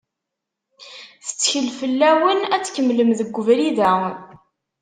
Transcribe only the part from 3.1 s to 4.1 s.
deg ubrid-a.